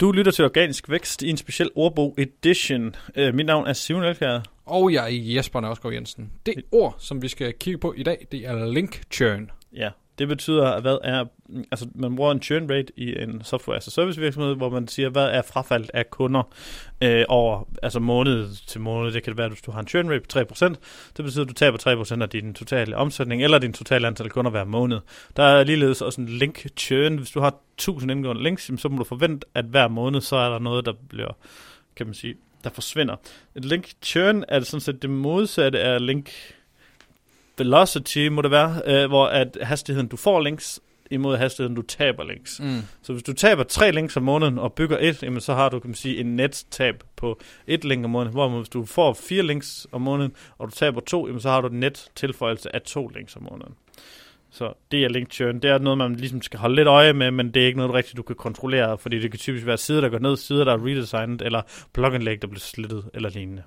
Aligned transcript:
Du 0.00 0.12
lytter 0.12 0.32
til 0.32 0.44
Organisk 0.44 0.90
Vækst 0.90 1.22
i 1.22 1.30
en 1.30 1.36
speciel 1.36 1.70
ordbog 1.74 2.14
edition. 2.18 2.96
Uh, 3.18 3.34
mit 3.34 3.46
navn 3.46 3.66
er 3.66 3.72
Simon 3.72 4.04
Elkjær. 4.04 4.40
Og 4.66 4.92
jeg 4.92 5.04
er 5.04 5.34
Jesper 5.34 5.60
Nørsgaard 5.60 5.94
Jensen. 5.94 6.32
Det 6.46 6.54
ord, 6.72 6.96
som 6.98 7.22
vi 7.22 7.28
skal 7.28 7.54
kigge 7.60 7.78
på 7.78 7.94
i 7.96 8.02
dag, 8.02 8.26
det 8.32 8.46
er 8.46 8.66
link 8.72 9.02
churn. 9.12 9.50
Ja, 9.72 9.90
det 10.18 10.28
betyder, 10.28 10.80
hvad 10.80 10.98
er, 11.04 11.24
altså 11.70 11.88
man 11.94 12.16
bruger 12.16 12.32
en 12.32 12.42
churn 12.42 12.70
rate 12.70 12.92
i 12.96 13.22
en 13.22 13.44
software 13.44 13.76
as 13.76 13.88
a 13.88 13.90
service 13.90 14.20
virksomhed, 14.20 14.54
hvor 14.54 14.70
man 14.70 14.88
siger, 14.88 15.08
hvad 15.08 15.24
er 15.24 15.42
frafald 15.42 15.84
af 15.94 16.10
kunder 16.10 16.42
øh, 17.02 17.24
over, 17.28 17.68
altså 17.82 18.00
måned 18.00 18.48
til 18.66 18.80
måned. 18.80 19.12
Det 19.12 19.22
kan 19.22 19.38
være, 19.38 19.48
hvis 19.48 19.62
du 19.62 19.70
har 19.70 19.80
en 19.80 19.88
churn 19.88 20.10
rate 20.10 20.46
på 20.46 20.54
3%, 20.54 20.74
det 21.16 21.24
betyder, 21.24 21.42
at 21.42 21.48
du 21.48 21.54
taber 21.54 22.04
3% 22.18 22.22
af 22.22 22.28
din 22.28 22.54
totale 22.54 22.96
omsætning, 22.96 23.42
eller 23.42 23.58
din 23.58 23.72
totale 23.72 24.06
antal 24.06 24.30
kunder 24.30 24.50
hver 24.50 24.64
måned. 24.64 25.00
Der 25.36 25.42
er 25.42 25.64
ligeledes 25.64 26.02
også 26.02 26.20
en 26.20 26.28
link 26.28 26.66
churn. 26.76 27.16
Hvis 27.16 27.30
du 27.30 27.40
har 27.40 27.54
1000 27.74 28.10
indgående 28.10 28.42
links, 28.42 28.70
så 28.76 28.88
må 28.88 28.98
du 28.98 29.04
forvente, 29.04 29.46
at 29.54 29.64
hver 29.64 29.88
måned, 29.88 30.20
så 30.20 30.36
er 30.36 30.48
der 30.48 30.58
noget, 30.58 30.86
der 30.86 30.92
bliver, 31.08 31.36
kan 31.96 32.06
man 32.06 32.14
sige, 32.14 32.34
der 32.64 32.70
forsvinder. 32.70 33.16
Et 33.56 33.64
link 33.64 33.88
churn 34.02 34.44
er 34.48 34.58
det 34.58 34.68
sådan 34.68 34.80
set 34.80 35.02
det 35.02 35.10
modsatte 35.10 35.80
af 35.80 36.06
link 36.06 36.30
velocity, 37.58 38.28
må 38.28 38.42
det 38.42 38.50
være, 38.50 38.82
øh, 38.86 39.08
hvor 39.08 39.26
at 39.26 39.58
hastigheden, 39.62 40.08
du 40.08 40.16
får 40.16 40.40
links, 40.40 40.80
imod 41.10 41.36
hastigheden, 41.36 41.76
du 41.76 41.82
taber 41.82 42.24
links. 42.24 42.60
Mm. 42.60 42.80
Så 43.02 43.12
hvis 43.12 43.22
du 43.22 43.32
taber 43.32 43.62
tre 43.62 43.92
links 43.92 44.16
om 44.16 44.22
måneden 44.22 44.58
og 44.58 44.72
bygger 44.72 44.98
et, 45.00 45.22
jamen 45.22 45.40
så 45.40 45.54
har 45.54 45.68
du 45.68 45.80
kan 45.80 45.90
man 45.90 45.94
sige, 45.94 46.20
en 46.20 46.36
net 46.36 46.64
tab 46.70 46.94
på 47.16 47.40
et 47.66 47.84
link 47.84 48.04
om 48.04 48.10
måneden. 48.10 48.32
Hvor 48.32 48.48
hvis 48.48 48.68
du 48.68 48.84
får 48.84 49.12
fire 49.12 49.42
links 49.42 49.86
om 49.92 50.02
måneden, 50.02 50.32
og 50.58 50.68
du 50.68 50.72
taber 50.72 51.00
to, 51.00 51.26
jamen 51.26 51.40
så 51.40 51.48
har 51.48 51.60
du 51.60 51.68
en 51.68 51.80
net 51.80 52.10
tilføjelse 52.14 52.74
af 52.74 52.82
to 52.82 53.08
links 53.08 53.36
om 53.36 53.42
måneden. 53.50 53.74
Så 54.50 54.72
det 54.90 55.04
er 55.04 55.08
link 55.08 55.32
churn. 55.32 55.60
Det 55.60 55.70
er 55.70 55.78
noget, 55.78 55.98
man 55.98 56.14
ligesom 56.14 56.42
skal 56.42 56.60
holde 56.60 56.76
lidt 56.76 56.88
øje 56.88 57.12
med, 57.12 57.30
men 57.30 57.54
det 57.54 57.62
er 57.62 57.66
ikke 57.66 57.76
noget, 57.76 57.90
du 57.90 57.94
rigtigt 57.94 58.16
du 58.16 58.22
kan 58.22 58.36
kontrollere, 58.36 58.98
fordi 58.98 59.18
det 59.18 59.30
kan 59.30 59.40
typisk 59.40 59.66
være 59.66 59.76
sider, 59.76 60.00
der 60.00 60.08
går 60.08 60.18
ned, 60.18 60.36
sider, 60.36 60.64
der 60.64 60.72
er 60.72 60.86
redesignet, 60.86 61.42
eller 61.42 61.62
blogindlæg, 61.92 62.42
der 62.42 62.48
bliver 62.48 62.60
slittet, 62.60 63.10
eller 63.14 63.30
lignende. 63.30 63.62